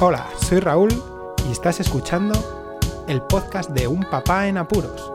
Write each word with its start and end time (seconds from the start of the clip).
Hola, 0.00 0.30
soy 0.40 0.60
Raúl 0.60 0.90
y 1.48 1.50
estás 1.50 1.80
escuchando 1.80 2.32
el 3.08 3.20
podcast 3.20 3.70
de 3.70 3.88
Un 3.88 4.04
Papá 4.04 4.46
en 4.46 4.56
Apuros. 4.56 5.12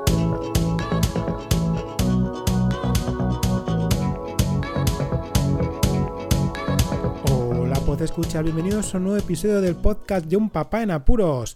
Hola, 7.32 7.80
pues 7.86 8.02
escucha, 8.02 8.42
bienvenidos 8.42 8.94
a 8.94 8.98
un 8.98 9.06
nuevo 9.06 9.20
episodio 9.20 9.62
del 9.62 9.78
podcast 9.78 10.26
de 10.26 10.36
Un 10.36 10.50
Papá 10.50 10.84
en 10.84 10.92
Apuros. 10.92 11.56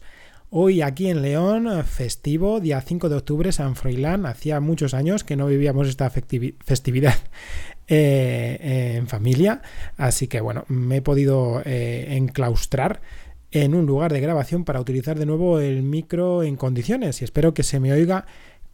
Hoy 0.50 0.82
aquí 0.82 1.10
en 1.10 1.22
León, 1.22 1.84
festivo, 1.84 2.62
día 2.62 2.80
5 2.80 3.10
de 3.10 3.18
octubre, 3.18 3.52
San 3.52 3.76
Froilán. 3.76 4.26
Hacía 4.26 4.62
muchos 4.62 4.94
años 4.94 5.26
que 5.26 5.36
no 5.36 5.48
vivíamos 5.48 5.90
esta 5.90 6.10
festividad 6.10 7.16
eh, 7.90 8.96
en 8.96 9.08
familia, 9.08 9.62
así 9.98 10.28
que 10.28 10.40
bueno, 10.40 10.64
me 10.70 10.98
he 10.98 11.02
podido 11.02 11.62
eh, 11.66 12.16
enclaustrar 12.16 13.02
en 13.64 13.76
un 13.76 13.86
lugar 13.86 14.12
de 14.14 14.20
grabación 14.20 14.64
para 14.64 14.80
utilizar 14.80 15.18
de 15.18 15.26
nuevo 15.26 15.60
el 15.60 15.84
micro 15.84 16.44
en 16.44 16.56
condiciones 16.56 17.22
y 17.22 17.26
espero 17.26 17.54
que 17.54 17.64
se 17.64 17.80
me 17.80 17.92
oiga 17.92 18.26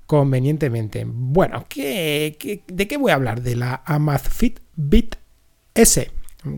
convenientemente. 0.06 1.06
Bueno, 1.08 1.66
¿qué, 1.70 2.62
de 2.68 2.88
qué 2.88 2.98
voy 2.98 3.12
a 3.12 3.16
hablar? 3.16 3.42
De 3.42 3.56
la 3.56 3.82
Amazfit 3.86 4.60
Bit 4.76 5.16
S. 5.74 6.12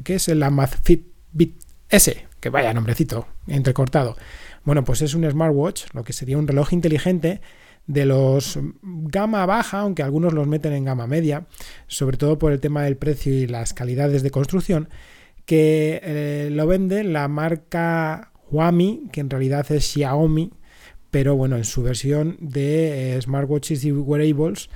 ¿Qué 0.03 0.15
es 0.15 0.27
el 0.27 0.43
Amazfit 0.43 1.07
Bit 1.31 1.55
S? 1.89 2.25
Que 2.39 2.49
vaya 2.49 2.73
nombrecito, 2.73 3.27
entrecortado. 3.47 4.15
Bueno, 4.63 4.83
pues 4.83 5.01
es 5.01 5.13
un 5.13 5.29
smartwatch, 5.29 5.85
lo 5.93 6.03
que 6.03 6.13
sería 6.13 6.37
un 6.37 6.47
reloj 6.47 6.73
inteligente 6.73 7.41
de 7.87 8.05
los 8.05 8.59
gama 8.81 9.45
baja, 9.45 9.79
aunque 9.79 10.03
algunos 10.03 10.33
los 10.33 10.47
meten 10.47 10.73
en 10.73 10.85
gama 10.85 11.07
media, 11.07 11.45
sobre 11.87 12.17
todo 12.17 12.39
por 12.39 12.51
el 12.51 12.59
tema 12.59 12.83
del 12.83 12.97
precio 12.97 13.31
y 13.33 13.47
las 13.47 13.73
calidades 13.73 14.23
de 14.23 14.31
construcción, 14.31 14.89
que 15.45 15.99
eh, 16.03 16.49
lo 16.51 16.67
vende 16.67 17.03
la 17.03 17.27
marca 17.27 18.31
Huami, 18.51 19.09
que 19.11 19.21
en 19.21 19.29
realidad 19.29 19.71
es 19.71 19.85
Xiaomi, 19.85 20.51
pero 21.11 21.35
bueno, 21.35 21.55
en 21.55 21.65
su 21.65 21.81
versión 21.83 22.37
de 22.39 23.15
eh, 23.15 23.21
smartwatches 23.21 23.85
y 23.85 23.91
wearables, 23.91 24.69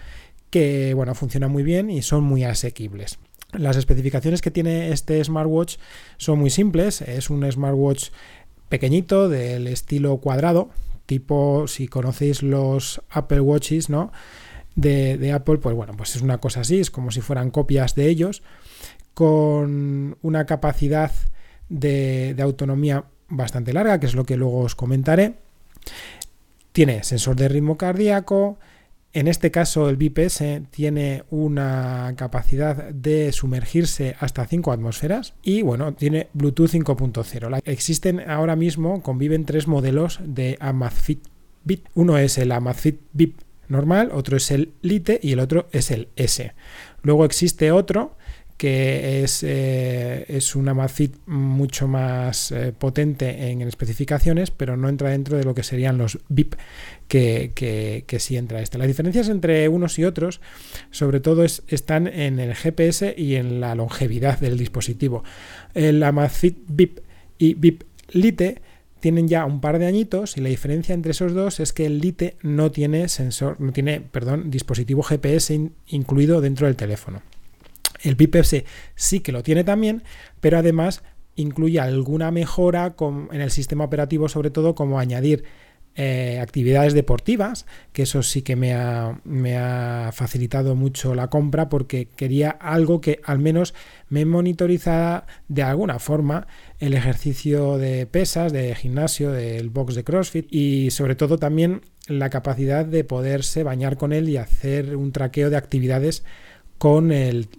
que 0.50 0.94
bueno, 0.94 1.16
funciona 1.16 1.48
muy 1.48 1.64
bien 1.64 1.90
y 1.90 2.02
son 2.02 2.24
muy 2.24 2.44
asequibles. 2.44 3.20
Las 3.52 3.78
especificaciones 3.78 4.42
que 4.42 4.52
tiene 4.52 4.92
este 4.92 5.24
smartwatch 5.24 5.78
son 6.18 6.40
muy 6.40 6.50
simples, 6.50 7.02
es 7.02 7.30
un 7.30 7.50
smartwatch 7.52 8.10
pequeñito 8.70 9.28
del 9.28 9.68
estilo 9.68 10.18
cuadrado, 10.18 10.70
tipo 11.08 11.68
si 11.68 11.88
conocéis 11.88 12.44
los 12.44 13.02
Apple 13.10 13.42
Watches, 13.42 13.90
¿no? 13.90 14.12
De, 14.76 15.34
Apple, 15.34 15.58
pues 15.58 15.76
bueno, 15.76 15.94
pues 15.98 16.16
es 16.16 16.22
una 16.22 16.38
cosa 16.38 16.62
así, 16.62 16.80
es 16.80 16.92
como 16.92 17.12
si 17.12 17.20
fueran 17.20 17.52
copias 17.52 17.96
de 17.96 18.08
ellos, 18.08 18.44
con 19.20 20.18
una 20.22 20.46
capacidad 20.46 21.12
de, 21.68 22.34
autonomía 22.40 23.04
bastante 23.28 23.74
larga, 23.74 24.00
que 24.00 24.06
es 24.06 24.16
lo 24.16 24.24
que 24.24 24.38
luego 24.38 24.60
os 24.60 24.76
comentaré. 24.76 25.34
Tiene 26.72 27.04
sensor 27.04 27.36
de 27.36 27.50
ritmo 27.50 27.78
cardíaco, 27.78 28.60
en 29.12 29.28
este 29.28 29.52
caso, 29.52 29.90
el 29.90 29.98
BPS 29.98 30.62
tiene 30.72 31.24
una 31.32 32.14
capacidad 32.16 32.92
de 32.92 33.34
sumergirse 33.34 34.16
hasta 34.22 34.46
5 34.46 34.72
atmósferas 34.72 35.34
y 35.44 35.64
bueno, 35.64 35.94
tiene 35.96 36.30
Bluetooth 36.32 36.70
5.0. 36.70 37.62
Existen 37.66 38.22
ahora 38.30 38.56
mismo, 38.56 39.04
conviven 39.04 39.44
tres 39.44 39.68
modelos 39.68 40.22
de 40.24 40.56
Amazfit 40.62 41.28
Bip. 41.66 41.88
Uno 41.94 42.18
es 42.18 42.38
el 42.38 42.54
Amazfit 42.54 43.02
Bip 43.12 43.42
normal, 43.68 44.12
otro 44.14 44.38
es 44.38 44.50
el 44.50 44.72
Lite 44.82 45.20
y 45.22 45.34
el 45.34 45.42
otro 45.42 45.68
es 45.74 45.92
el 45.92 46.08
S. 46.16 46.54
Luego 47.02 47.26
existe 47.26 47.74
otro 47.74 48.16
que 48.60 49.24
es, 49.24 49.42
eh, 49.42 50.26
es 50.28 50.54
una 50.54 50.72
Amazfit 50.72 51.16
mucho 51.28 51.88
más 51.88 52.52
eh, 52.52 52.74
potente 52.78 53.52
en 53.52 53.62
especificaciones, 53.62 54.52
pero 54.52 54.76
no 54.76 54.90
entra 54.90 55.12
dentro 55.12 55.38
de 55.38 55.46
lo 55.46 55.56
que 55.56 55.64
serían 55.64 55.98
los 55.98 56.20
VIP 56.28 56.56
que, 57.08 57.54
que, 57.56 58.20
sí 58.20 58.36
entra 58.36 58.62
este. 58.62 58.78
Las 58.78 58.88
diferencias 58.88 59.30
entre 59.30 59.70
unos 59.70 59.98
y 59.98 60.04
otros, 60.04 60.42
sobre 60.92 61.22
todo, 61.22 61.46
están 61.46 62.08
en 62.08 62.38
el 62.38 62.54
GPS 62.54 63.16
y 63.18 63.36
en 63.36 63.62
la 63.62 63.76
longevidad 63.76 64.40
del 64.42 64.58
dispositivo. 64.58 65.24
El 65.74 66.04
Amazfit 66.04 66.58
VIP 66.68 67.00
y 67.38 67.54
VIP 67.54 67.84
Lite 68.12 68.62
tienen 69.00 69.30
ya 69.30 69.46
un 69.46 69.62
par 69.62 69.80
de 69.80 69.88
añitos 69.88 70.36
y 70.36 70.42
la 70.42 70.50
diferencia 70.50 70.94
entre 70.94 71.12
esos 71.12 71.34
dos 71.34 71.62
es 71.62 71.72
que 71.72 71.86
el 71.86 72.02
Lite 72.02 72.36
no 72.42 72.72
tiene 72.72 73.08
sensor, 73.08 73.62
no 73.62 73.72
tiene, 73.72 74.02
perdón, 74.02 74.52
dispositivo 74.52 75.02
GPS 75.02 75.72
incluido 75.88 76.42
dentro 76.42 76.68
del 76.68 76.76
teléfono. 76.76 77.22
El 78.02 78.16
PIPS 78.16 78.64
sí 78.96 79.20
que 79.20 79.32
lo 79.32 79.44
tiene 79.44 79.64
también, 79.64 80.04
pero 80.40 80.58
además 80.58 81.04
incluye 81.36 81.80
alguna 81.80 82.32
mejora 82.32 82.96
en 83.32 83.42
el 83.42 83.52
sistema 83.52 83.86
operativo, 83.86 84.28
sobre 84.30 84.50
todo 84.50 84.76
como 84.76 85.00
añadir 85.00 85.46
eh, 85.96 86.40
actividades 86.40 86.94
deportivas, 86.94 87.66
que 87.92 88.04
eso 88.04 88.24
sí 88.24 88.42
que 88.42 88.56
me 88.56 88.74
ha, 88.74 89.20
me 89.26 89.58
ha, 89.58 90.12
facilitado 90.14 90.76
mucho 90.76 91.14
la 91.14 91.30
compra 91.30 91.68
porque 91.68 92.08
quería 92.08 92.52
algo 92.52 93.02
que 93.02 93.20
al 93.26 93.40
menos 93.40 93.74
me 94.08 94.24
monitorizara 94.24 95.26
de 95.50 95.64
alguna 95.64 96.00
forma 96.00 96.48
el 96.78 96.94
ejercicio 96.94 97.78
de 97.78 98.06
pesas, 98.06 98.54
de 98.54 98.76
gimnasio, 98.76 99.32
del 99.32 99.70
box 99.70 99.96
de 99.96 100.04
CrossFit 100.06 100.48
y 100.50 100.92
sobre 100.92 101.16
todo 101.16 101.38
también 101.38 101.82
la 102.08 102.30
capacidad 102.30 102.86
de 102.86 103.04
poderse 103.04 103.64
bañar 103.64 103.98
con 103.98 104.14
él 104.14 104.30
y 104.30 104.38
hacer 104.38 104.96
un 104.96 105.12
traqueo 105.12 105.50
de 105.50 105.58
actividades 105.58 106.24
con 106.80 107.12
el, 107.12 107.50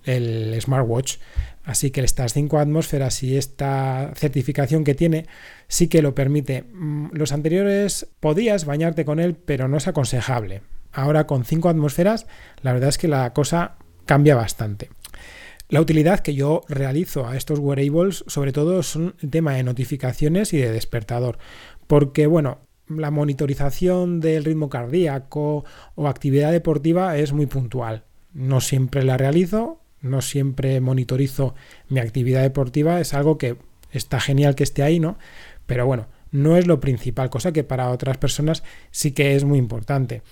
smartwatch. 0.61 1.19
Así 1.63 1.93
que 1.93 2.01
estas 2.01 2.33
5 2.33 2.59
atmósferas 2.59 3.23
y 3.23 3.37
esta 3.37 4.13
certificación 4.17 4.83
que 4.83 4.95
tiene 4.95 5.27
sí 5.69 5.87
que 5.87 6.03
lo 6.03 6.15
permite. 6.15 6.63
Mm, 6.63 7.11
los 7.13 7.31
anteriores 7.31 8.09
podías 8.19 8.65
bañarte 8.65 9.05
con 9.05 9.21
él, 9.21 9.37
pero 9.37 9.69
no 9.69 9.77
es 9.77 9.87
aconsejable. 9.87 10.63
Ahora 10.91 11.29
con 11.29 11.45
5 11.45 11.69
atmósferas, 11.69 12.27
la 12.63 12.73
verdad 12.73 12.89
es 12.89 12.99
que 12.99 13.07
la 13.07 13.33
cosa 13.33 13.77
cambia 14.07 14.35
bastante. 14.35 14.91
La 15.69 15.81
utilidad 15.81 16.19
que 16.19 16.35
yo 16.35 16.63
realizo 16.69 17.29
a 17.29 17.37
estos 17.37 17.61
wearables, 17.61 18.25
sobre 18.27 18.53
todo, 18.53 18.83
son 18.83 19.15
el 19.21 19.31
tema 19.31 19.55
de 19.55 19.63
notificaciones 19.63 20.53
y 20.53 20.59
de 20.59 20.73
despertador. 20.73 21.39
Porque, 21.87 22.27
bueno, 22.27 22.59
la 22.89 23.13
monitorización 23.13 24.19
del 24.19 24.45
ritmo 24.45 24.69
cardíaco 24.69 25.65
o 25.95 26.09
actividad 26.09 26.51
deportiva 26.51 27.17
es 27.19 27.33
muy 27.33 27.47
puntual. 27.47 28.05
No 28.33 28.61
siempre 28.61 29.03
la 29.05 29.17
realizo, 29.17 29.81
no 30.01 30.23
siempre 30.23 30.81
monitorizo 30.81 31.55
mi 31.89 32.01
actividad 32.01 32.43
deportiva, 32.43 33.01
es 33.01 33.15
algo 33.15 33.39
que 33.39 33.57
está 33.93 34.21
genial 34.21 34.55
que 34.55 34.65
esté 34.65 34.83
ahí, 34.83 35.01
¿no? 35.01 35.19
Pero 35.67 35.87
bueno, 35.87 36.07
no 36.33 36.57
es 36.57 36.67
lo 36.67 36.81
principal, 36.81 37.31
cosa 37.31 37.53
que 37.53 37.65
para 37.65 37.91
otras 37.91 38.19
personas 38.19 38.63
sí 38.91 39.13
que 39.13 39.35
es 39.35 39.45
muy 39.45 39.59
importante. 39.59 40.23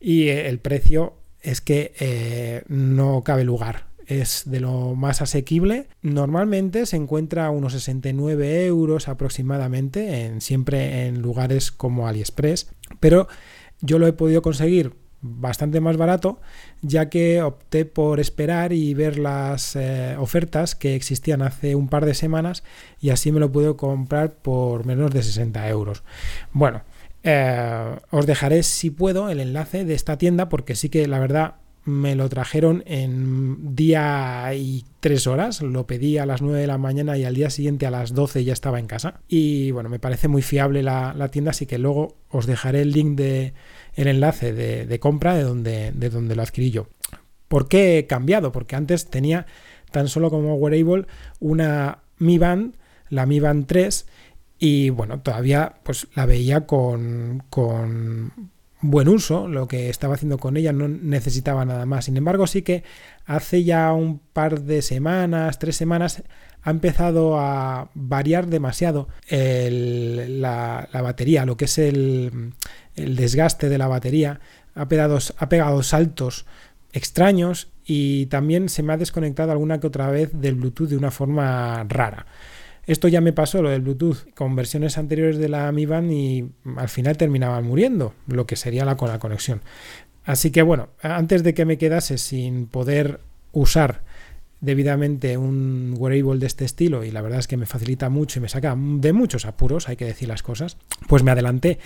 Y 0.00 0.28
eh, 0.28 0.48
el 0.48 0.58
precio 0.58 1.14
es 1.40 1.60
que 1.60 1.94
eh, 1.98 2.62
no 2.68 3.22
cabe 3.24 3.44
lugar. 3.44 3.86
Es 4.06 4.44
de 4.46 4.60
lo 4.60 4.94
más 4.94 5.20
asequible. 5.20 5.88
Normalmente 6.00 6.86
se 6.86 6.96
encuentra 6.96 7.46
a 7.46 7.50
unos 7.50 7.72
69 7.72 8.66
euros 8.66 9.08
aproximadamente, 9.08 10.24
en, 10.24 10.40
siempre 10.40 11.06
en 11.06 11.22
lugares 11.22 11.72
como 11.72 12.06
AliExpress. 12.06 12.70
Pero 13.00 13.26
yo 13.80 13.98
lo 13.98 14.06
he 14.06 14.12
podido 14.12 14.42
conseguir 14.42 14.94
bastante 15.40 15.80
más 15.80 15.96
barato, 15.96 16.40
ya 16.82 17.08
que 17.08 17.42
opté 17.42 17.84
por 17.84 18.20
esperar 18.20 18.72
y 18.72 18.94
ver 18.94 19.18
las 19.18 19.76
eh, 19.76 20.16
ofertas 20.18 20.74
que 20.74 20.94
existían 20.94 21.42
hace 21.42 21.74
un 21.74 21.88
par 21.88 22.06
de 22.06 22.14
semanas 22.14 22.62
y 23.00 23.10
así 23.10 23.32
me 23.32 23.40
lo 23.40 23.52
pude 23.52 23.76
comprar 23.76 24.34
por 24.34 24.86
menos 24.86 25.12
de 25.12 25.22
60 25.22 25.68
euros. 25.68 26.02
Bueno, 26.52 26.82
eh, 27.22 27.96
os 28.10 28.26
dejaré 28.26 28.62
si 28.62 28.90
puedo 28.90 29.28
el 29.30 29.40
enlace 29.40 29.84
de 29.84 29.94
esta 29.94 30.16
tienda 30.16 30.48
porque 30.48 30.76
sí 30.76 30.88
que 30.88 31.06
la 31.06 31.18
verdad 31.18 31.56
me 31.86 32.16
lo 32.16 32.28
trajeron 32.28 32.82
en 32.86 33.74
día 33.74 34.52
y 34.54 34.84
tres 35.00 35.26
horas. 35.26 35.62
Lo 35.62 35.86
pedí 35.86 36.18
a 36.18 36.26
las 36.26 36.42
9 36.42 36.60
de 36.60 36.66
la 36.66 36.78
mañana 36.78 37.16
y 37.16 37.24
al 37.24 37.34
día 37.34 37.48
siguiente 37.48 37.86
a 37.86 37.90
las 37.90 38.12
12 38.12 38.44
ya 38.44 38.52
estaba 38.52 38.80
en 38.80 38.86
casa. 38.86 39.20
Y 39.28 39.70
bueno, 39.70 39.88
me 39.88 40.00
parece 40.00 40.28
muy 40.28 40.42
fiable 40.42 40.82
la, 40.82 41.14
la 41.14 41.28
tienda, 41.28 41.52
así 41.52 41.64
que 41.64 41.78
luego 41.78 42.16
os 42.28 42.46
dejaré 42.46 42.82
el 42.82 42.90
link 42.90 43.16
de, 43.16 43.54
el 43.96 44.08
enlace 44.08 44.52
de, 44.52 45.00
compra 45.00 45.34
de 45.34 45.42
donde, 45.42 45.90
de 45.92 46.10
donde 46.10 46.36
lo 46.36 46.42
adquirí 46.42 46.70
yo. 46.70 46.86
¿Por 47.48 47.68
qué 47.68 47.98
he 47.98 48.06
cambiado? 48.06 48.52
Porque 48.52 48.76
antes 48.76 49.06
tenía 49.06 49.46
tan 49.90 50.08
solo 50.08 50.30
como 50.30 50.54
wearable 50.54 51.06
una 51.40 51.98
Mi 52.18 52.38
Band, 52.38 52.74
la 53.08 53.26
Mi 53.26 53.40
Band 53.40 53.66
3, 53.66 54.06
y 54.58 54.90
bueno, 54.90 55.20
todavía 55.20 55.76
pues 55.82 56.08
la 56.14 56.26
veía 56.26 56.66
con, 56.66 57.42
con 57.50 58.50
buen 58.80 59.08
uso, 59.08 59.48
lo 59.48 59.68
que 59.68 59.88
estaba 59.88 60.14
haciendo 60.14 60.38
con 60.38 60.56
ella 60.56 60.72
no 60.72 60.88
necesitaba 60.88 61.64
nada 61.64 61.86
más. 61.86 62.06
Sin 62.06 62.16
embargo, 62.16 62.46
sí 62.46 62.62
que 62.62 62.84
hace 63.24 63.64
ya 63.64 63.92
un 63.92 64.18
par 64.18 64.62
de 64.62 64.82
semanas, 64.82 65.58
tres 65.58 65.76
semanas, 65.76 66.22
ha 66.62 66.70
empezado 66.70 67.38
a 67.38 67.90
variar 67.94 68.48
demasiado 68.48 69.08
la, 69.28 70.88
batería, 70.92 71.46
lo 71.46 71.56
que 71.56 71.66
es 71.66 71.78
el, 71.78 72.52
desgaste 72.96 73.68
de 73.68 73.78
la 73.78 73.88
batería. 73.88 74.40
Ha 74.74 74.88
pegado, 74.88 75.18
ha 75.38 75.48
pegado 75.48 75.82
saltos 75.82 76.44
extraños 76.92 77.68
y 77.84 78.26
también 78.26 78.68
se 78.68 78.82
me 78.82 78.92
ha 78.92 78.96
desconectado 78.96 79.52
alguna 79.52 79.78
que 79.78 79.86
otra 79.86 80.10
vez 80.10 80.30
del 80.32 80.56
Bluetooth 80.56 80.88
de 80.88 80.96
una 80.96 81.10
forma 81.10 81.84
rara. 81.88 82.26
Esto 82.86 83.08
ya 83.08 83.20
me 83.20 83.32
pasó 83.32 83.62
lo 83.62 83.70
del 83.70 83.82
Bluetooth 83.82 84.32
con 84.34 84.54
versiones 84.54 84.96
anteriores 84.96 85.38
de 85.38 85.48
la 85.48 85.70
Mi 85.72 85.86
Band 85.86 86.12
y 86.12 86.48
al 86.76 86.88
final 86.88 87.16
terminaban 87.16 87.64
muriendo, 87.64 88.14
lo 88.28 88.46
que 88.46 88.56
sería 88.56 88.84
la 88.84 88.96
con 88.96 89.08
la 89.08 89.18
conexión. 89.18 89.60
Así 90.24 90.50
que 90.50 90.62
bueno, 90.62 90.88
antes 91.02 91.42
de 91.42 91.54
que 91.54 91.64
me 91.64 91.78
quedase 91.78 92.18
sin 92.18 92.66
poder 92.66 93.20
usar 93.52 94.02
debidamente 94.60 95.36
un 95.36 95.94
wearable 95.98 96.40
de 96.40 96.46
este 96.46 96.64
estilo 96.64 97.04
y 97.04 97.10
la 97.10 97.22
verdad 97.22 97.40
es 97.40 97.46
que 97.46 97.56
me 97.56 97.66
facilita 97.66 98.08
mucho 98.08 98.38
y 98.38 98.42
me 98.42 98.48
saca 98.48 98.76
de 98.76 99.12
muchos 99.12 99.46
apuros, 99.46 99.88
hay 99.88 99.96
que 99.96 100.04
decir 100.04 100.28
las 100.28 100.42
cosas, 100.42 100.76
pues 101.08 101.22
me 101.22 101.30
adelanté 101.30 101.78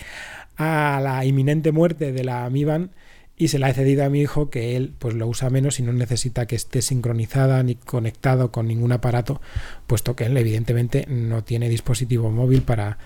a 0.56 1.00
la 1.02 1.24
inminente 1.24 1.72
muerte 1.72 2.12
de 2.12 2.24
la 2.24 2.48
Mi 2.50 2.64
Band 2.64 2.90
y 3.40 3.48
se 3.48 3.58
la 3.58 3.70
he 3.70 3.72
cedido 3.72 4.04
a 4.04 4.10
mi 4.10 4.20
hijo 4.20 4.50
que 4.50 4.76
él 4.76 4.92
pues 4.98 5.14
lo 5.14 5.26
usa 5.26 5.48
menos 5.48 5.80
y 5.80 5.82
no 5.82 5.94
necesita 5.94 6.44
que 6.44 6.56
esté 6.56 6.82
sincronizada 6.82 7.62
ni 7.62 7.74
conectado 7.74 8.52
con 8.52 8.68
ningún 8.68 8.92
aparato, 8.92 9.40
puesto 9.86 10.14
que 10.14 10.24
él 10.26 10.36
evidentemente 10.36 11.06
no 11.08 11.42
tiene 11.42 11.70
dispositivo 11.70 12.30
móvil 12.30 12.60
para, 12.60 12.98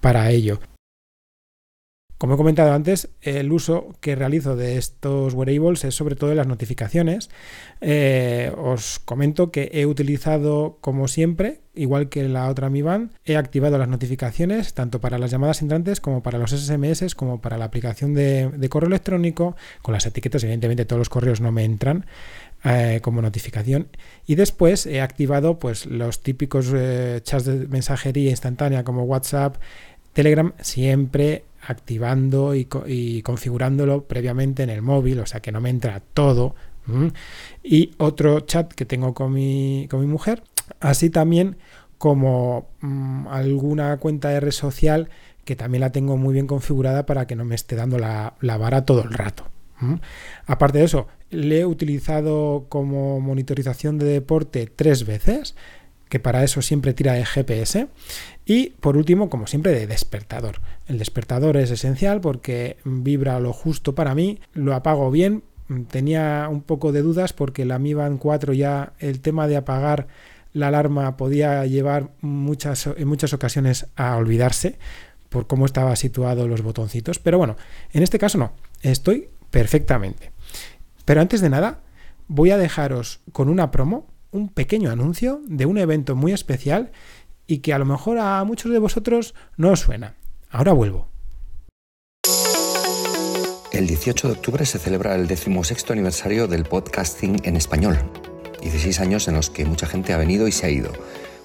para 0.00 0.30
ello. 0.30 0.60
Como 2.20 2.34
he 2.34 2.36
comentado 2.36 2.74
antes, 2.74 3.08
el 3.22 3.50
uso 3.50 3.96
que 4.00 4.14
realizo 4.14 4.54
de 4.54 4.76
estos 4.76 5.32
wearables 5.32 5.84
es 5.84 5.94
sobre 5.94 6.16
todo 6.16 6.32
en 6.32 6.36
las 6.36 6.46
notificaciones. 6.46 7.30
Eh, 7.80 8.52
os 8.58 8.98
comento 8.98 9.50
que 9.50 9.70
he 9.72 9.86
utilizado, 9.86 10.76
como 10.82 11.08
siempre, 11.08 11.62
igual 11.74 12.10
que 12.10 12.28
la 12.28 12.48
otra 12.48 12.68
Mi 12.68 12.82
Band, 12.82 13.12
he 13.24 13.38
activado 13.38 13.78
las 13.78 13.88
notificaciones 13.88 14.74
tanto 14.74 15.00
para 15.00 15.16
las 15.16 15.30
llamadas 15.30 15.62
entrantes 15.62 16.02
como 16.02 16.22
para 16.22 16.36
los 16.36 16.50
SMS, 16.50 17.14
como 17.14 17.40
para 17.40 17.56
la 17.56 17.64
aplicación 17.64 18.12
de, 18.12 18.68
correo 18.68 18.88
electrónico. 18.88 19.56
Con 19.80 19.94
las 19.94 20.04
etiquetas, 20.04 20.44
evidentemente, 20.44 20.84
todos 20.84 20.98
los 20.98 21.08
correos 21.08 21.40
no 21.40 21.52
me 21.52 21.64
entran. 21.64 22.04
Eh, 22.62 23.00
como 23.00 23.22
notificación 23.22 23.88
y 24.26 24.34
después 24.34 24.84
he 24.84 25.00
activado 25.00 25.58
pues 25.58 25.86
los 25.86 26.22
típicos 26.22 26.70
eh, 26.74 27.20
chats 27.22 27.46
de 27.46 27.66
mensajería 27.68 28.28
instantánea 28.28 28.84
como 28.84 29.04
WhatsApp 29.04 29.56
Telegram 30.12 30.52
siempre 30.60 31.44
activando 31.66 32.54
y, 32.54 33.22
configurándolo 33.22 34.04
previamente 34.04 34.62
en 34.62 34.70
el 34.70 34.82
móvil, 34.82 35.20
o 35.20 35.26
sea 35.26 35.40
que 35.40 35.52
no 35.52 35.60
me 35.60 35.70
entra 35.70 36.00
todo. 36.00 36.54
Y 37.62 37.92
otro 37.98 38.40
chat 38.40 38.72
que 38.72 38.84
tengo 38.84 39.14
con 39.14 39.32
mi, 39.32 39.88
mujer, 39.92 40.42
así 40.80 41.10
también 41.10 41.56
como 41.98 42.68
mm, 42.80 43.28
alguna 43.28 43.96
cuenta 43.98 44.30
de 44.30 44.40
red 44.40 44.50
social 44.50 45.08
que 45.44 45.56
también 45.56 45.80
la 45.80 45.92
tengo 45.92 46.16
muy 46.16 46.32
bien 46.32 46.46
configurada 46.46 47.06
para 47.06 47.26
que 47.26 47.36
no 47.36 47.44
me 47.44 47.54
esté 47.54 47.76
dando 47.76 47.98
la, 47.98 48.34
vara 48.40 48.84
todo 48.84 49.02
el 49.02 49.10
rato. 49.10 49.44
Aparte 50.46 50.78
de 50.78 50.84
eso, 50.84 51.06
le 51.30 51.60
he 51.60 51.66
utilizado 51.66 52.66
como 52.68 53.20
monitorización 53.20 53.98
de 53.98 54.06
deporte 54.06 54.70
tres 54.74 55.06
veces 55.06 55.54
que 56.10 56.20
para 56.20 56.44
eso 56.44 56.60
siempre 56.60 56.92
tira 56.92 57.14
de 57.14 57.24
GPS. 57.24 57.86
Y 58.44 58.70
por 58.80 58.98
último, 58.98 59.30
como 59.30 59.46
siempre, 59.46 59.72
de 59.72 59.86
despertador. 59.86 60.60
El 60.86 60.98
despertador 60.98 61.56
es 61.56 61.70
esencial 61.70 62.20
porque 62.20 62.76
vibra 62.84 63.40
lo 63.40 63.54
justo 63.54 63.94
para 63.94 64.14
mí, 64.14 64.40
lo 64.52 64.74
apago 64.74 65.10
bien. 65.10 65.44
Tenía 65.88 66.48
un 66.50 66.62
poco 66.62 66.90
de 66.90 67.00
dudas 67.00 67.32
porque 67.32 67.64
la 67.64 67.78
Mi 67.78 67.94
Band 67.94 68.18
4 68.18 68.52
ya 68.52 68.92
el 68.98 69.20
tema 69.20 69.46
de 69.46 69.56
apagar 69.56 70.08
la 70.52 70.66
alarma 70.66 71.16
podía 71.16 71.64
llevar 71.64 72.10
muchas, 72.20 72.88
en 72.88 73.06
muchas 73.06 73.32
ocasiones 73.32 73.86
a 73.94 74.16
olvidarse 74.16 74.78
por 75.28 75.46
cómo 75.46 75.64
estaba 75.64 75.94
situado 75.94 76.48
los 76.48 76.62
botoncitos. 76.62 77.20
Pero 77.20 77.38
bueno, 77.38 77.56
en 77.92 78.02
este 78.02 78.18
caso 78.18 78.36
no, 78.36 78.50
estoy 78.82 79.28
perfectamente. 79.52 80.32
Pero 81.04 81.20
antes 81.20 81.40
de 81.40 81.50
nada, 81.50 81.78
voy 82.26 82.50
a 82.50 82.58
dejaros 82.58 83.20
con 83.30 83.48
una 83.48 83.70
promo 83.70 84.09
un 84.30 84.48
pequeño 84.48 84.90
anuncio 84.90 85.40
de 85.46 85.66
un 85.66 85.78
evento 85.78 86.16
muy 86.16 86.32
especial 86.32 86.92
y 87.46 87.58
que 87.58 87.72
a 87.72 87.78
lo 87.78 87.84
mejor 87.84 88.18
a 88.18 88.42
muchos 88.44 88.72
de 88.72 88.78
vosotros 88.78 89.34
no 89.56 89.70
os 89.70 89.80
suena. 89.80 90.14
Ahora 90.50 90.72
vuelvo. 90.72 91.08
El 93.72 93.86
18 93.86 94.28
de 94.28 94.34
octubre 94.34 94.66
se 94.66 94.78
celebra 94.78 95.14
el 95.14 95.26
16 95.26 95.90
aniversario 95.90 96.48
del 96.48 96.64
podcasting 96.64 97.40
en 97.44 97.56
español. 97.56 97.98
16 98.60 99.00
años 99.00 99.28
en 99.28 99.34
los 99.34 99.48
que 99.48 99.64
mucha 99.64 99.86
gente 99.86 100.12
ha 100.12 100.18
venido 100.18 100.48
y 100.48 100.52
se 100.52 100.66
ha 100.66 100.70
ido. 100.70 100.92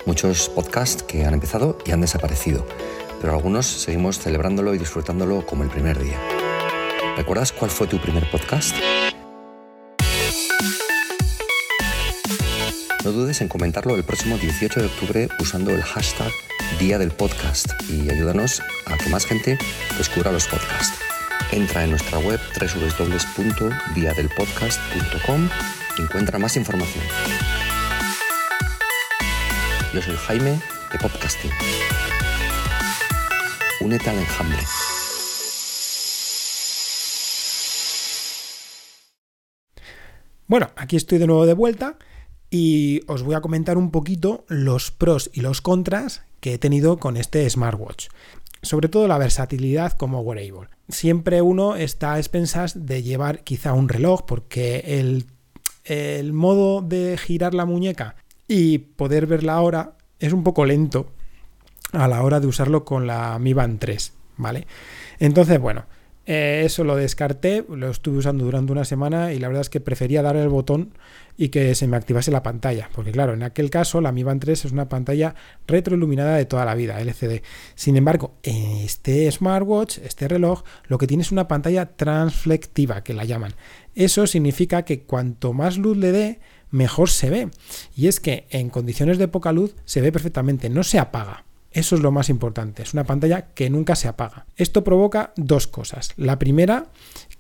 Muchos 0.06 0.50
podcasts 0.50 1.04
que 1.04 1.26
han 1.26 1.34
empezado 1.34 1.78
y 1.86 1.92
han 1.92 2.02
desaparecido, 2.02 2.68
pero 3.22 3.34
algunos 3.34 3.66
seguimos 3.66 4.20
celebrándolo 4.20 4.76
y 4.76 4.78
disfrutándolo 4.78 5.46
como 5.46 5.64
el 5.64 5.70
primer 5.70 5.98
día. 5.98 6.20
¿Recuerdas 7.16 7.52
cuál 7.52 7.72
fue 7.72 7.88
tu 7.88 8.00
primer 8.00 8.30
podcast? 8.30 8.76
No 13.06 13.12
dudes 13.12 13.42
en 13.42 13.48
comentarlo 13.48 13.96
el 13.96 14.04
próximo 14.04 14.36
18 14.36 14.80
de 14.80 14.88
octubre 14.88 15.30
usando 15.40 15.70
el 15.70 15.84
hashtag 15.84 16.32
Día 16.80 16.98
del 16.98 17.12
Podcast 17.12 17.68
y 17.88 18.10
ayúdanos 18.10 18.64
a 18.88 18.98
que 18.98 19.12
más 19.12 19.28
gente 19.28 19.60
descubra 19.96 20.32
los 20.32 20.48
podcasts. 20.48 20.98
Entra 21.52 21.84
en 21.84 21.92
nuestra 21.92 22.18
web 22.18 22.40
www.diadelpodcast.com 22.60 25.50
y 26.00 26.02
encuentra 26.02 26.40
más 26.40 26.58
información. 26.58 27.06
Yo 29.94 30.02
soy 30.02 30.16
Jaime 30.16 30.60
de 30.92 31.00
Podcasting. 31.00 31.52
Únete 33.82 34.10
al 34.10 34.18
enjambre. 34.18 34.64
Bueno, 40.48 40.72
aquí 40.76 40.96
estoy 40.96 41.20
de 41.20 41.28
nuevo 41.28 41.46
de 41.46 41.54
vuelta 41.54 42.00
y 42.50 43.02
os 43.08 43.24
voy 43.24 43.36
a 43.36 43.42
comentar 43.42 43.78
un 43.78 43.92
poquito 43.92 44.46
los 44.48 44.92
pros 44.92 45.30
y 45.34 45.42
los 45.42 45.62
contras 45.62 46.24
que 46.40 46.54
he 46.54 46.58
tenido 46.58 46.98
con 46.98 47.18
este 47.18 47.50
smartwatch. 47.50 48.08
Sobre 48.62 48.90
todo 48.90 49.08
la 49.08 49.18
versatilidad 49.18 49.94
como 49.94 50.22
wearable. 50.22 50.70
Siempre 50.90 51.42
uno 51.42 51.76
está 51.76 52.14
a 52.14 52.20
expensas 52.20 52.86
de 52.86 53.04
llevar 53.04 53.44
quizá 53.44 53.74
un 53.74 53.90
reloj 53.90 54.24
porque 54.26 55.00
el, 55.00 55.26
el 55.84 56.34
modo 56.34 56.82
de 56.82 57.18
girar 57.18 57.54
la 57.54 57.66
muñeca 57.66 58.16
y 58.48 58.80
poder 58.80 59.28
ver 59.28 59.44
la 59.44 59.62
hora 59.62 59.98
es 60.20 60.34
un 60.34 60.44
poco 60.44 60.66
lento 60.66 61.12
a 61.92 62.08
la 62.08 62.22
hora 62.24 62.40
de 62.40 62.48
usarlo 62.48 62.86
con 62.86 63.08
la 63.08 63.38
Mi 63.40 63.54
Band 63.54 63.80
3, 63.80 64.14
¿vale? 64.38 64.68
Entonces, 65.20 65.60
bueno, 65.60 65.86
eh, 66.26 66.64
eso 66.66 66.84
lo 66.84 66.96
descarté, 66.96 67.64
lo 67.70 67.90
estuve 67.90 68.18
usando 68.18 68.46
durante 68.46 68.72
una 68.72 68.84
semana 68.84 69.34
y 69.34 69.40
la 69.40 69.48
verdad 69.48 69.62
es 69.62 69.70
que 69.70 69.80
prefería 69.80 70.24
dar 70.24 70.36
el 70.36 70.50
botón 70.50 70.94
y 71.38 71.50
que 71.50 71.76
se 71.76 71.88
me 71.88 71.98
activase 71.98 72.32
la 72.32 72.42
pantalla, 72.42 72.90
porque 72.94 73.12
claro, 73.12 73.34
en 73.34 73.44
aquel 73.44 73.70
caso 73.70 74.02
la 74.02 74.12
Mi 74.12 74.24
Band 74.24 74.42
3 74.42 74.66
es 74.66 74.72
una 74.72 74.90
pantalla 74.90 75.36
retroiluminada 75.68 76.36
de 76.38 76.46
toda 76.46 76.66
la 76.66 76.76
vida, 76.76 77.00
LCD. 77.00 77.44
Sin 77.76 77.98
embargo, 77.98 78.34
este 78.44 79.30
smartwatch, 79.32 80.00
este 80.00 80.28
reloj, 80.28 80.64
lo 80.88 80.98
que 80.98 81.08
tiene 81.08 81.22
es 81.22 81.32
una 81.32 81.48
pantalla 81.48 81.86
transflectiva, 81.96 83.04
que 83.04 83.14
la 83.14 83.26
llaman. 83.26 83.54
Eso 83.94 84.26
significa 84.28 84.84
que 84.84 85.02
cuanto 85.02 85.54
más 85.54 85.78
luz 85.78 85.98
le 85.98 86.12
dé, 86.12 86.40
mejor 86.72 87.10
se 87.10 87.30
ve. 87.30 87.50
Y 87.96 88.08
es 88.08 88.20
que 88.20 88.48
en 88.50 88.70
condiciones 88.70 89.18
de 89.18 89.28
poca 89.28 89.52
luz 89.52 89.76
se 89.86 90.02
ve 90.02 90.12
perfectamente, 90.12 90.70
no 90.70 90.84
se 90.84 91.00
apaga. 91.00 91.46
Eso 91.76 91.98
es 91.98 92.02
lo 92.02 92.10
más 92.14 92.30
importante. 92.30 92.84
Es 92.84 92.94
una 92.94 93.04
pantalla 93.04 93.48
que 93.54 93.70
nunca 93.70 93.96
se 93.96 94.08
apaga. 94.08 94.46
Esto 94.56 94.86
provoca 94.86 95.34
dos 95.36 95.68
cosas. 95.68 96.14
La 96.16 96.40
primera, 96.40 96.86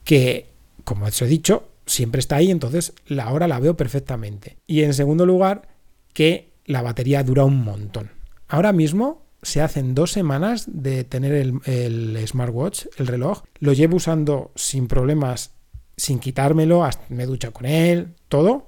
que, 0.04 0.50
como 0.84 1.06
os 1.06 1.22
he 1.22 1.25
dicho, 1.25 1.70
siempre 1.86 2.20
está 2.20 2.36
ahí, 2.36 2.51
entonces 2.51 2.94
la 3.08 3.32
hora 3.32 3.48
la 3.48 3.62
veo 3.62 3.77
perfectamente. 3.77 4.58
Y 4.68 4.82
en 4.82 4.94
segundo 4.94 5.25
lugar, 5.25 5.70
que 6.12 6.51
la 6.65 6.82
batería 6.82 7.24
dura 7.24 7.46
un 7.46 7.63
montón. 7.63 8.12
Ahora 8.50 8.74
mismo 8.74 9.24
se 9.42 9.62
hacen 9.62 9.96
dos 9.96 10.12
semanas 10.12 10.65
de 10.68 11.06
tener 11.06 11.32
el, 11.32 12.27
smartwatch, 12.27 12.88
el 12.98 13.08
reloj. 13.08 13.44
Lo 13.60 13.72
llevo 13.72 13.96
usando 13.96 14.51
sin 14.56 14.88
problemas, 14.88 15.51
sin 15.96 16.20
quitármelo, 16.20 16.86
me 17.08 17.25
ducho 17.25 17.54
con 17.54 17.68
él, 17.68 18.10
todo. 18.27 18.68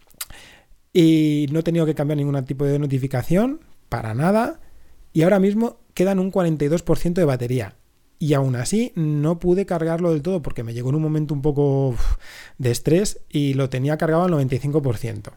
Y 0.93 1.47
no 1.51 1.59
he 1.59 1.63
tenido 1.63 1.86
que 1.86 1.93
cambiar 1.93 2.15
ningún 2.15 2.41
tipo 2.45 2.63
de 2.63 2.79
notificación, 2.79 3.59
para 3.89 4.13
nada 4.13 4.62
y 5.17 5.24
ahora 5.24 5.39
mismo 5.39 5.79
quedan 5.95 6.19
un 6.19 6.31
42% 6.31 7.13
de 7.13 7.25
batería. 7.25 7.74
Y 8.19 8.36
aún 8.36 8.55
así 8.55 8.93
no 8.93 9.39
pude 9.39 9.65
cargarlo 9.65 10.12
del 10.12 10.21
todo 10.21 10.43
porque 10.43 10.63
me 10.63 10.75
llegó 10.75 10.89
en 10.89 10.95
un 10.97 11.01
momento 11.01 11.33
un 11.33 11.41
poco 11.41 11.95
de 12.59 12.69
estrés 12.69 13.21
y 13.27 13.55
lo 13.55 13.67
tenía 13.67 13.97
cargado 13.97 14.25
al 14.25 14.31
95%. 14.31 15.31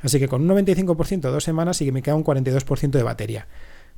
Así 0.00 0.18
que 0.18 0.28
con 0.28 0.42
un 0.42 0.66
95% 0.66 1.20
dos 1.30 1.44
semanas 1.44 1.78
sí 1.78 1.86
que 1.86 1.92
me 1.92 2.02
queda 2.02 2.14
un 2.14 2.24
42% 2.24 2.90
de 2.90 3.02
batería. 3.02 3.48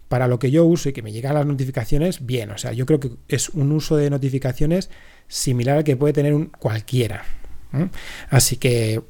Para 0.06 0.28
lo 0.28 0.38
que 0.38 0.52
yo 0.52 0.64
uso 0.66 0.90
y 0.90 0.92
que 0.92 1.02
me 1.02 1.10
llegan 1.10 1.34
las 1.34 1.46
notificaciones, 1.46 2.24
bien. 2.24 2.52
O 2.52 2.58
sea, 2.58 2.72
yo 2.72 2.86
creo 2.86 3.00
que 3.00 3.10
es 3.26 3.48
un 3.48 3.72
uso 3.72 3.96
de 3.96 4.10
notificaciones 4.10 4.88
similar 5.26 5.78
al 5.78 5.82
que 5.82 5.96
puede 5.96 6.12
tener 6.12 6.32
un 6.32 6.46
cualquiera. 6.46 7.24
Así 8.30 8.56
que 8.56 9.02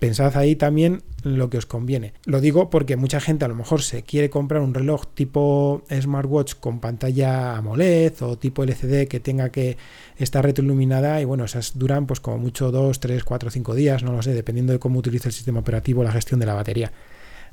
pensad 0.00 0.34
ahí 0.36 0.56
también 0.56 1.02
lo 1.22 1.50
que 1.50 1.58
os 1.58 1.66
conviene. 1.66 2.14
Lo 2.24 2.40
digo 2.40 2.70
porque 2.70 2.96
mucha 2.96 3.20
gente 3.20 3.44
a 3.44 3.48
lo 3.48 3.54
mejor 3.54 3.82
se 3.82 4.02
quiere 4.02 4.30
comprar 4.30 4.62
un 4.62 4.72
reloj 4.72 5.06
tipo 5.14 5.84
smartwatch 5.92 6.54
con 6.54 6.80
pantalla 6.80 7.56
AMOLED 7.56 8.22
o 8.22 8.38
tipo 8.38 8.64
LCD 8.64 9.06
que 9.06 9.20
tenga 9.20 9.50
que 9.50 9.76
estar 10.16 10.42
retroiluminada 10.42 11.20
y 11.20 11.26
bueno, 11.26 11.44
esas 11.44 11.78
duran 11.78 12.06
pues 12.06 12.18
como 12.18 12.38
mucho 12.38 12.72
2, 12.72 12.98
3, 12.98 13.22
4, 13.22 13.50
5 13.50 13.74
días, 13.74 14.02
no 14.02 14.12
lo 14.12 14.22
sé, 14.22 14.32
dependiendo 14.32 14.72
de 14.72 14.78
cómo 14.78 14.98
utilice 14.98 15.28
el 15.28 15.34
sistema 15.34 15.60
operativo 15.60 16.02
la 16.02 16.12
gestión 16.12 16.40
de 16.40 16.46
la 16.46 16.54
batería. 16.54 16.90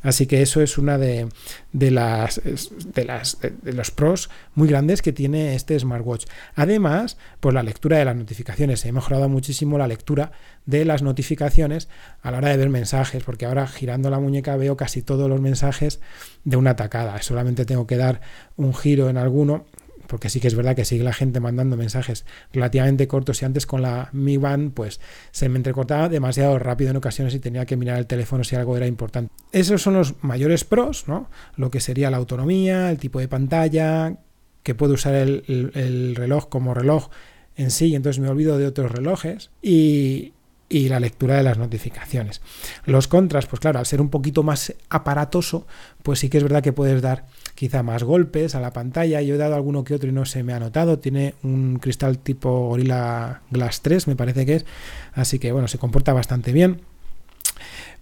Así 0.01 0.27
que 0.27 0.41
eso 0.41 0.61
es 0.61 0.77
una 0.77 0.97
de, 0.97 1.27
las, 1.71 2.41
de, 2.43 3.05
las 3.05 3.39
de, 3.41 3.73
los 3.73 3.91
pros 3.91 4.29
muy 4.55 4.67
grandes 4.67 5.01
que 5.01 5.13
tiene 5.13 5.55
este 5.55 5.79
smartwatch. 5.79 6.25
Además, 6.55 7.17
pues 7.39 7.53
la 7.53 7.63
lectura 7.63 7.97
de 7.97 8.05
las 8.05 8.15
notificaciones. 8.15 8.85
He 8.85 8.91
mejorado 8.91 9.29
muchísimo 9.29 9.77
la 9.77 9.87
lectura 9.87 10.31
de 10.65 10.85
las 10.85 11.01
notificaciones 11.01 11.89
a 12.21 12.31
la 12.31 12.37
hora 12.37 12.49
de 12.49 12.57
ver 12.57 12.69
mensajes, 12.69 13.23
porque 13.23 13.45
ahora 13.45 13.67
girando 13.67 14.09
la 14.09 14.19
muñeca 14.19 14.55
veo 14.57 14.77
casi 14.77 15.01
todos 15.01 15.29
los 15.29 15.41
mensajes 15.41 15.99
de 16.43 16.57
una 16.57 16.75
tacada. 16.75 17.21
Solamente 17.21 17.65
tengo 17.65 17.87
que 17.87 17.97
dar 17.97 18.21
un 18.55 18.73
giro 18.73 19.09
en 19.09 19.17
alguno 19.17 19.65
porque 20.07 20.29
sí 20.29 20.39
que 20.39 20.47
es 20.47 20.55
verdad 20.55 20.75
que 20.75 20.85
sigue 20.85 21.03
la 21.03 21.13
gente 21.13 21.39
mandando 21.39 21.77
mensajes 21.77 22.25
relativamente 22.53 23.07
cortos 23.07 23.41
y 23.41 23.45
antes 23.45 23.65
con 23.65 23.81
la 23.81 24.09
Mi 24.13 24.37
Band 24.37 24.73
pues 24.73 24.99
se 25.31 25.49
me 25.49 25.57
entrecortaba 25.57 26.09
demasiado 26.09 26.57
rápido 26.59 26.91
en 26.91 26.97
ocasiones 26.97 27.33
y 27.35 27.39
tenía 27.39 27.65
que 27.65 27.77
mirar 27.77 27.97
el 27.97 28.07
teléfono 28.07 28.43
si 28.43 28.55
algo 28.55 28.77
era 28.77 28.87
importante. 28.87 29.33
Esos 29.51 29.81
son 29.81 29.95
los 29.95 30.23
mayores 30.23 30.63
pros, 30.63 31.07
¿no? 31.07 31.29
Lo 31.55 31.71
que 31.71 31.79
sería 31.79 32.09
la 32.09 32.17
autonomía, 32.17 32.89
el 32.89 32.97
tipo 32.97 33.19
de 33.19 33.27
pantalla, 33.27 34.17
que 34.63 34.75
puedo 34.75 34.93
usar 34.93 35.15
el, 35.15 35.43
el 35.47 36.15
reloj 36.15 36.49
como 36.49 36.73
reloj 36.73 37.09
en 37.55 37.71
sí, 37.71 37.87
y 37.87 37.95
entonces 37.95 38.21
me 38.21 38.29
olvido 38.29 38.57
de 38.57 38.67
otros 38.67 38.91
relojes 38.91 39.49
y, 39.61 40.33
y 40.69 40.89
la 40.89 40.99
lectura 40.99 41.35
de 41.35 41.43
las 41.43 41.57
notificaciones. 41.57 42.41
Los 42.85 43.07
contras, 43.07 43.45
pues 43.45 43.59
claro, 43.59 43.79
al 43.79 43.85
ser 43.85 44.01
un 44.01 44.09
poquito 44.09 44.43
más 44.43 44.73
aparatoso, 44.89 45.65
pues 46.03 46.19
sí 46.19 46.29
que 46.29 46.37
es 46.37 46.43
verdad 46.43 46.61
que 46.61 46.73
puedes 46.73 47.01
dar 47.01 47.25
quizá 47.55 47.83
más 47.83 48.03
golpes 48.03 48.55
a 48.55 48.59
la 48.59 48.73
pantalla. 48.73 49.21
Yo 49.21 49.35
he 49.35 49.37
dado 49.37 49.55
alguno 49.55 49.83
que 49.83 49.93
otro 49.93 50.09
y 50.09 50.13
no 50.13 50.25
se 50.25 50.43
me 50.43 50.53
ha 50.53 50.59
notado. 50.59 50.99
Tiene 50.99 51.35
un 51.43 51.79
cristal 51.79 52.19
tipo 52.19 52.69
Gorilla 52.69 53.41
Glass 53.49 53.81
3, 53.81 54.07
me 54.07 54.15
parece 54.15 54.45
que 54.45 54.55
es. 54.55 54.65
Así 55.13 55.39
que 55.39 55.51
bueno, 55.51 55.67
se 55.67 55.77
comporta 55.77 56.13
bastante 56.13 56.51
bien. 56.51 56.81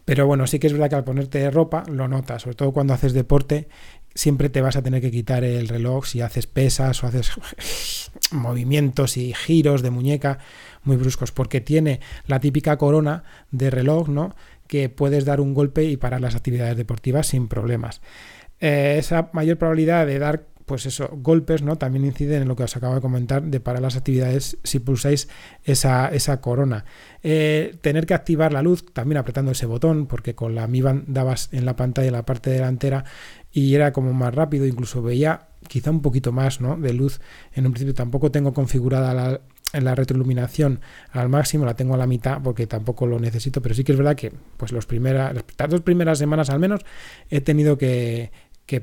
Pero 0.03 0.27
bueno, 0.27 0.45
sí 0.45 0.59
que 0.59 0.67
es 0.67 0.73
verdad 0.73 0.89
que 0.89 0.95
al 0.95 1.03
ponerte 1.03 1.49
ropa 1.49 1.83
lo 1.87 2.07
notas, 2.07 2.43
sobre 2.43 2.55
todo 2.55 2.71
cuando 2.71 2.93
haces 2.93 3.13
deporte, 3.13 3.67
siempre 4.13 4.49
te 4.49 4.61
vas 4.61 4.75
a 4.75 4.81
tener 4.81 5.01
que 5.01 5.11
quitar 5.11 5.43
el 5.43 5.67
reloj 5.67 6.05
si 6.05 6.21
haces 6.21 6.45
pesas 6.47 7.03
o 7.03 7.07
haces 7.07 7.31
movimientos 8.31 9.17
y 9.17 9.33
giros 9.33 9.81
de 9.81 9.91
muñeca 9.91 10.39
muy 10.83 10.97
bruscos, 10.97 11.31
porque 11.31 11.61
tiene 11.61 11.99
la 12.27 12.39
típica 12.39 12.77
corona 12.77 13.23
de 13.51 13.69
reloj, 13.69 14.09
¿no? 14.09 14.35
Que 14.67 14.89
puedes 14.89 15.25
dar 15.25 15.41
un 15.41 15.53
golpe 15.53 15.83
y 15.83 15.97
parar 15.97 16.21
las 16.21 16.35
actividades 16.35 16.77
deportivas 16.77 17.27
sin 17.27 17.47
problemas. 17.47 18.01
Eh, 18.59 18.95
esa 18.97 19.29
mayor 19.33 19.57
probabilidad 19.57 20.05
de 20.07 20.19
dar 20.19 20.45
pues 20.65 20.99
golpes, 21.11 21.61
¿no? 21.61 21.77
También 21.77 22.05
inciden 22.05 22.41
en 22.41 22.47
lo 22.47 22.55
que 22.55 22.63
os 22.63 22.75
acabo 22.75 22.95
de 22.95 23.01
comentar 23.01 23.43
de 23.43 23.59
parar 23.59 23.81
las 23.81 23.95
actividades 23.95 24.57
si 24.63 24.79
pulsáis 24.79 25.29
esa, 25.63 26.07
esa 26.07 26.41
corona. 26.41 26.85
Eh, 27.21 27.75
tener 27.81 28.05
que 28.05 28.15
activar 28.15 28.51
la 28.51 28.63
luz 28.63 28.83
también 28.91 29.17
apretando 29.17 29.51
ese 29.51 29.67
botón, 29.67 30.07
porque 30.07 30.33
con 30.33 30.55
la 30.55 30.67
Mi 30.67 30.81
Band 30.81 31.05
dabas 31.07 31.49
en 31.51 31.65
la 31.65 31.75
pantalla 31.75 32.07
en 32.07 32.13
la 32.13 32.25
parte 32.25 32.49
delantera 32.49 33.05
y 33.51 33.75
era 33.75 33.93
como 33.93 34.13
más 34.13 34.33
rápido, 34.33 34.65
incluso 34.65 35.03
veía 35.03 35.49
quizá 35.67 35.91
un 35.91 36.01
poquito 36.01 36.31
más 36.31 36.61
¿no? 36.61 36.77
de 36.77 36.93
luz. 36.93 37.19
En 37.53 37.65
un 37.65 37.71
principio 37.71 37.93
tampoco 37.93 38.31
tengo 38.31 38.53
configurada 38.53 39.13
la, 39.73 39.95
retroiluminación 39.95 40.79
al 41.11 41.29
máximo, 41.29 41.65
la 41.65 41.75
tengo 41.75 41.95
a 41.95 41.97
la 41.97 42.07
mitad 42.07 42.41
porque 42.41 42.67
tampoco 42.67 43.05
lo 43.07 43.19
necesito, 43.19 43.61
pero 43.61 43.75
sí 43.75 43.83
que 43.83 43.91
es 43.91 43.97
verdad 43.97 44.15
que 44.15 44.31
pues 44.57 44.71
los 44.71 44.85
primeras, 44.85 45.33
las 45.33 45.69
dos 45.69 45.81
primeras 45.81 46.17
semanas 46.17 46.49
al 46.49 46.59
menos 46.59 46.81
he 47.29 47.41
tenido 47.41 47.77
que, 47.77 48.31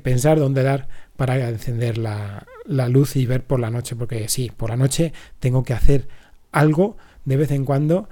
pensar 0.03 0.39
dónde 0.39 0.63
dar 0.63 0.87
para 1.17 1.49
encender 1.49 1.97
la, 1.97 2.45
la, 2.65 2.89
luz 2.89 3.15
y 3.15 3.25
ver 3.25 3.43
por 3.43 3.59
la 3.59 3.69
noche, 3.69 3.95
porque 3.95 4.27
sí, 4.29 4.51
por 4.55 4.69
la 4.69 4.77
noche 4.77 5.13
tengo 5.39 5.63
que 5.63 5.73
hacer 5.73 6.07
algo 6.51 6.95
de 7.25 7.37
vez 7.37 7.51
en 7.51 7.65
cuando 7.65 8.07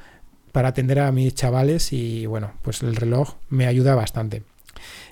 para 0.51 0.69
atender 0.69 0.99
a 0.99 1.11
mis 1.11 1.33
chavales 1.33 1.93
y 1.93 2.25
bueno, 2.25 2.53
pues 2.61 2.81
el 2.83 2.95
reloj 2.95 3.35
me 3.49 3.67
ayuda 3.67 3.95
bastante. 3.95 4.43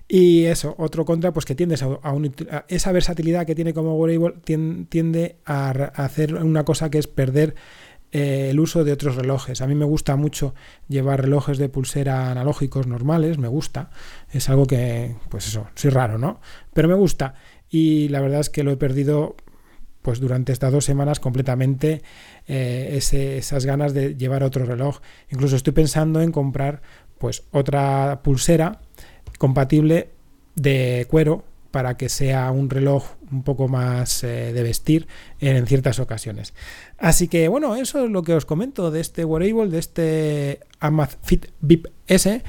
Y 0.07 0.45
eso, 0.45 0.75
otro 0.77 1.05
contra, 1.05 1.31
pues 1.31 1.45
que 1.45 1.55
tiendes 1.55 1.83
a, 1.83 1.89
esa 2.67 2.91
versatilidad 2.91 3.45
que 3.45 3.55
tiene 3.55 3.73
como 3.73 3.95
wearable 3.95 4.35
tiende 4.89 5.37
a, 5.45 5.69
hacer 5.69 6.35
una 6.35 6.65
cosa 6.65 6.89
que 6.89 6.97
es 6.97 7.07
perder 7.07 7.55
eh, 8.11 8.49
el 8.49 8.59
uso 8.59 8.83
de 8.83 8.91
otros 8.91 9.15
relojes. 9.15 9.61
A 9.61 9.67
mí 9.67 9.75
me 9.75 9.85
gusta 9.85 10.15
mucho 10.15 10.55
llevar 10.87 11.21
relojes 11.21 11.59
de 11.59 11.69
pulsera 11.69 12.31
analógicos 12.31 12.87
normales, 12.87 13.37
me 13.37 13.47
gusta. 13.47 13.91
Es 14.31 14.49
algo 14.49 14.65
que, 14.65 15.15
pues 15.29 15.47
eso, 15.47 15.67
soy 15.75 15.91
raro, 15.91 16.17
¿no? 16.17 16.41
Pero 16.73 16.87
me 16.87 16.95
gusta. 16.95 17.35
Y 17.69 18.09
la 18.09 18.21
verdad 18.21 18.39
es 18.39 18.49
que 18.49 18.63
lo 18.63 18.71
he 18.71 18.77
perdido 18.77 19.35
pues 20.01 20.19
durante 20.19 20.53
estas 20.53 20.71
dos 20.71 20.85
semanas 20.85 21.19
completamente 21.19 22.01
eh, 22.47 22.97
esas 22.97 23.65
ganas 23.65 23.93
de 23.93 24.15
llevar 24.15 24.43
otro 24.43 24.65
reloj. 24.65 25.01
Incluso 25.29 25.55
estoy 25.55 25.73
pensando 25.73 26.21
en 26.21 26.31
comprar 26.31 26.81
pues 27.17 27.43
otra 27.51 28.21
pulsera 28.23 28.79
compatible 29.39 30.09
de 30.55 31.07
cuero 31.09 31.43
para 31.71 31.97
que 31.97 32.09
sea 32.09 32.51
un 32.51 32.69
reloj 32.69 33.05
un 33.31 33.43
poco 33.43 33.67
más 33.67 34.23
eh, 34.23 34.53
de 34.53 34.63
vestir 34.63 35.07
en, 35.39 35.65
ciertas 35.65 35.99
ocasiones. 35.99 36.53
Así 36.97 37.27
que 37.27 37.47
bueno, 37.47 37.75
eso 37.75 38.05
es 38.05 38.11
lo 38.11 38.23
que 38.23 38.33
os 38.33 38.45
comento 38.45 38.91
de 38.91 39.01
este 39.01 39.25
wearable, 39.25 39.71
de 39.71 39.79
este 39.79 40.59
Amazfit 40.79 41.47
VIP 41.61 41.87
S, 42.07 42.43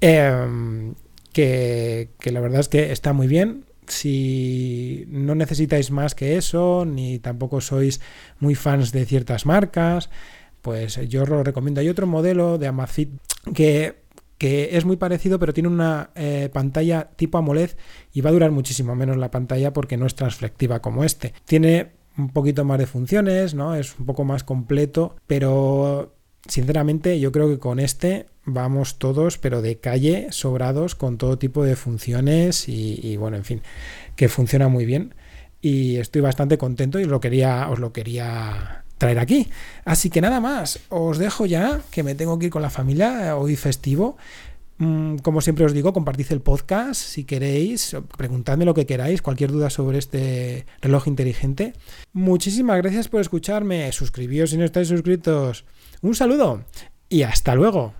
em, 0.00 0.94
que, 1.32 2.10
que 2.18 2.32
la 2.32 2.40
verdad 2.40 2.60
es 2.60 2.68
que 2.68 2.92
está 2.92 3.12
muy 3.12 3.26
bien. 3.26 3.64
Si 3.86 5.04
no 5.08 5.34
necesitáis 5.34 5.90
más 5.90 6.14
que 6.14 6.36
eso, 6.36 6.84
ni 6.84 7.18
tampoco 7.18 7.60
sois 7.60 8.00
muy 8.38 8.54
fans 8.54 8.92
de 8.92 9.04
ciertas 9.04 9.46
marcas, 9.46 10.10
pues 10.62 10.96
yo 11.08 11.22
os 11.22 11.28
lo 11.28 11.42
recomiendo. 11.42 11.80
Hay 11.80 11.88
otro 11.88 12.06
modelo 12.06 12.58
de 12.58 12.68
Amazfit 12.68 13.10
que 13.54 13.99
que 14.40 14.78
es 14.78 14.86
muy 14.86 14.96
parecido, 14.96 15.38
pero 15.38 15.52
tiene 15.52 15.68
una 15.68 16.12
eh, 16.14 16.48
pantalla 16.50 17.10
tipo 17.14 17.36
AMOLED 17.36 17.72
y 18.14 18.22
va 18.22 18.30
a 18.30 18.32
durar 18.32 18.50
muchísimo 18.50 18.94
menos 18.96 19.18
la 19.18 19.30
pantalla 19.30 19.74
porque 19.74 19.98
no 19.98 20.06
es 20.06 20.14
transflectiva 20.14 20.80
como 20.80 21.04
este. 21.04 21.34
Tiene 21.44 21.90
un 22.16 22.30
poquito 22.30 22.64
más 22.64 22.78
de 22.78 22.86
funciones, 22.86 23.52
¿no? 23.52 23.74
Es 23.74 23.98
un 23.98 24.06
poco 24.06 24.24
más 24.24 24.42
completo, 24.42 25.14
pero 25.26 26.14
sinceramente 26.48 27.20
yo 27.20 27.32
creo 27.32 27.50
que 27.50 27.58
con 27.58 27.78
este 27.78 28.28
vamos 28.46 28.98
todos, 28.98 29.36
pero 29.36 29.60
de 29.60 29.78
calle, 29.78 30.28
sobrados, 30.30 30.94
con 30.94 31.18
todo 31.18 31.36
tipo 31.36 31.62
de 31.62 31.76
funciones 31.76 32.66
y, 32.66 33.18
bueno, 33.18 33.36
en 33.36 33.44
fin, 33.44 33.60
que 34.16 34.30
funciona 34.30 34.68
muy 34.68 34.86
bien. 34.86 35.14
Y 35.60 35.96
estoy 35.96 36.22
bastante 36.22 36.56
contento 36.56 36.98
y 36.98 37.04
os 37.04 37.10
lo 37.10 37.20
quería 37.20 38.79
traer 39.00 39.18
aquí. 39.18 39.48
Así 39.84 40.10
que 40.10 40.20
nada 40.20 40.40
más, 40.40 40.78
os 40.90 41.18
dejo 41.18 41.46
ya, 41.46 41.80
que 41.90 42.04
me 42.04 42.14
tengo 42.14 42.38
que 42.38 42.46
ir 42.46 42.52
con 42.52 42.62
la 42.62 42.70
familia, 42.70 43.28
eh, 43.28 43.32
hoy 43.32 43.56
festivo. 43.56 44.16
Mm, 44.78 45.16
como 45.16 45.40
siempre 45.40 45.64
os 45.64 45.72
digo, 45.72 45.92
compartid 45.92 46.26
el 46.30 46.40
podcast 46.40 47.00
si 47.00 47.24
queréis, 47.24 47.96
preguntadme 48.16 48.64
lo 48.64 48.74
que 48.74 48.86
queráis, 48.86 49.20
cualquier 49.20 49.50
duda 49.50 49.68
sobre 49.68 49.98
este 49.98 50.66
reloj 50.80 51.08
inteligente. 51.08 51.72
Muchísimas 52.12 52.76
gracias 52.78 53.08
por 53.08 53.20
escucharme, 53.20 53.90
suscribíos 53.92 54.50
si 54.50 54.56
no 54.56 54.64
estáis 54.64 54.88
suscritos. 54.88 55.64
Un 56.02 56.14
saludo 56.14 56.64
y 57.08 57.22
hasta 57.22 57.54
luego. 57.54 57.99